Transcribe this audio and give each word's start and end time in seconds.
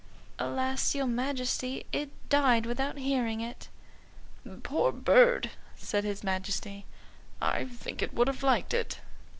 "Alas, 0.39 0.95
your 0.95 1.05
Majesty, 1.05 1.85
it 1.91 2.09
died 2.27 2.65
without 2.65 2.97
hearing 2.97 3.39
it." 3.39 3.69
"Poor 4.63 4.91
bird!" 4.91 5.51
said 5.75 6.03
his 6.03 6.23
Majesty; 6.23 6.87
"I 7.39 7.65
think 7.65 8.01
it 8.01 8.11
would 8.11 8.27
have 8.27 8.41
liked 8.41 8.73
it." 8.73 8.99